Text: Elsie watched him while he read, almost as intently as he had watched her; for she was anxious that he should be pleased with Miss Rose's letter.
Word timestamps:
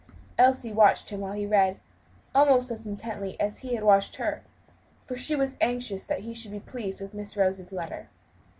Elsie 0.39 0.71
watched 0.73 1.11
him 1.11 1.19
while 1.19 1.33
he 1.33 1.45
read, 1.45 1.79
almost 2.33 2.71
as 2.71 2.87
intently 2.87 3.39
as 3.39 3.59
he 3.59 3.75
had 3.75 3.83
watched 3.83 4.15
her; 4.15 4.41
for 5.05 5.15
she 5.15 5.35
was 5.35 5.57
anxious 5.61 6.03
that 6.03 6.21
he 6.21 6.33
should 6.33 6.49
be 6.49 6.59
pleased 6.59 7.01
with 7.01 7.13
Miss 7.13 7.37
Rose's 7.37 7.71
letter. 7.71 8.09